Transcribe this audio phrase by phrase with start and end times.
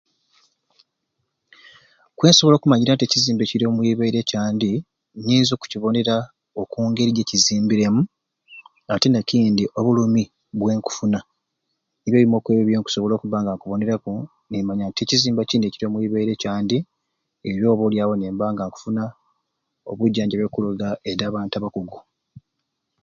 [2.17, 4.71] Kwensobola okumanyira nti ekizimba ekiri omwibeere nti kyandi
[5.25, 6.15] nyinza okukibonera
[6.61, 8.01] okungeri gikizimbiremu
[8.93, 10.23] ate n'ekindi obulumi
[10.59, 11.19] bwenkufuna
[12.01, 14.11] nibyo ebimwe kwebyo byenkusobola okubba nga nkuboneraku
[14.49, 16.77] nimanya nti ekizimba kini ekiri omwibeere kyandi
[17.49, 19.03] era oba oli awo nimba nga nkufuna
[19.91, 21.97] obujanjabi okuruga edi abantu abakugu.